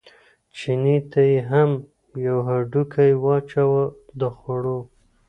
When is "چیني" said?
0.57-0.97